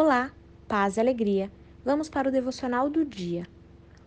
[0.00, 0.30] Olá,
[0.68, 1.50] paz e alegria.
[1.84, 3.48] Vamos para o devocional do dia.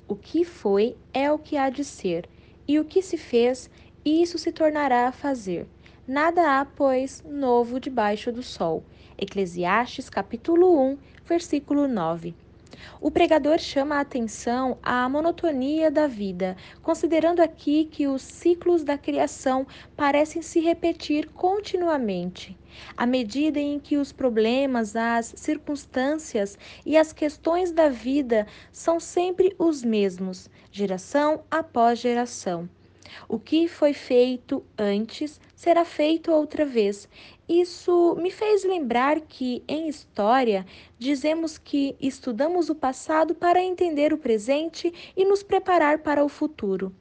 [0.08, 2.30] O que foi é o que há de ser,
[2.66, 3.70] e o que se fez,
[4.06, 5.68] isso se tornará a fazer.
[6.08, 8.86] Nada há, pois, novo debaixo do sol.
[9.18, 12.34] Eclesiastes capítulo 1, versículo 9.
[13.00, 18.98] O pregador chama a atenção à monotonia da vida, considerando aqui que os ciclos da
[18.98, 19.66] criação
[19.96, 22.58] parecem se repetir continuamente.
[22.96, 29.56] À medida em que os problemas, as circunstâncias e as questões da vida são sempre
[29.58, 32.70] os mesmos, geração após geração.
[33.28, 37.08] O que foi feito antes será feito outra vez.
[37.48, 40.66] Isso me fez lembrar que, em história,
[40.98, 46.94] dizemos que estudamos o passado para entender o presente e nos preparar para o futuro.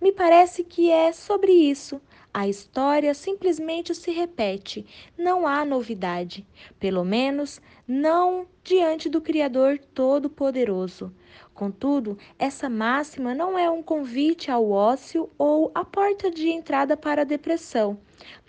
[0.00, 2.00] Me parece que é sobre isso.
[2.36, 4.84] A história simplesmente se repete,
[5.16, 6.44] não há novidade,
[6.80, 11.14] pelo menos não diante do Criador Todo-Poderoso.
[11.54, 17.22] Contudo, essa máxima não é um convite ao ócio ou a porta de entrada para
[17.22, 18.00] a depressão.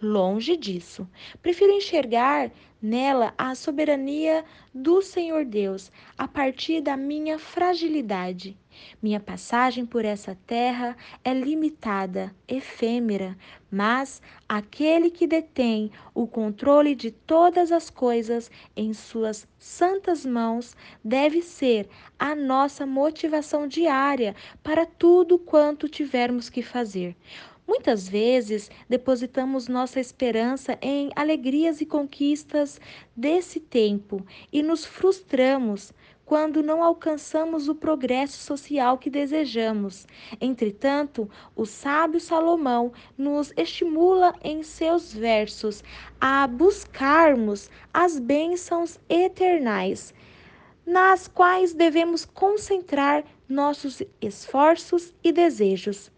[0.02, 1.08] Longe disso.
[1.42, 8.56] Prefiro enxergar nela a soberania do Senhor Deus, a partir da minha fragilidade.
[9.02, 13.36] Minha passagem por essa terra é limitada, efêmera,
[13.72, 21.42] mas aquele que detém o controle de todas as coisas em suas santas mãos deve
[21.42, 21.88] ser
[22.20, 27.16] a nossa motivação diária para tudo quanto tivermos que fazer.
[27.68, 32.80] Muitas vezes depositamos nossa esperança em alegrias e conquistas
[33.16, 35.92] desse tempo e nos frustramos
[36.26, 40.08] quando não alcançamos o progresso social que desejamos.
[40.42, 45.84] Entretanto, o sábio Salomão nos estimula em seus versos
[46.20, 50.14] a buscarmos as bênçãos eternais,
[50.86, 56.15] nas quais devemos concentrar nossos esforços e desejos.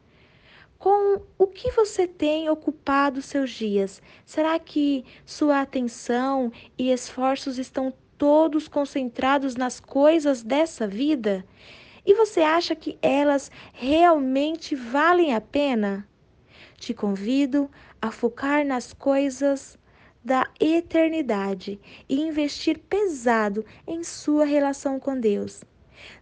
[0.80, 4.00] Com o que você tem ocupado seus dias?
[4.24, 11.44] Será que sua atenção e esforços estão todos concentrados nas coisas dessa vida?
[12.06, 16.07] E você acha que elas realmente valem a pena?
[16.78, 17.69] Te convido
[18.00, 19.79] a focar nas coisas
[20.23, 25.63] da eternidade e investir pesado em sua relação com Deus.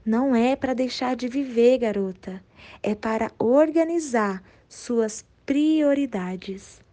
[0.06, 2.44] Não é para deixar de viver, garota,
[2.82, 6.85] é para organizar suas prioridades.